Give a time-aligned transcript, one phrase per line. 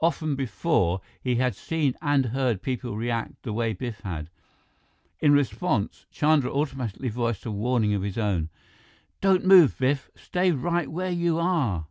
[0.00, 4.28] Often before, he had seen and heard people react the way Biff had.
[5.20, 8.50] In response, Chandra automatically voiced a warning of his own:
[9.22, 10.10] "Don't move, Biff!
[10.14, 11.86] Stay right where you are!"